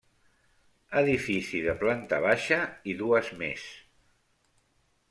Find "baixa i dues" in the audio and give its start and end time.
2.27-3.31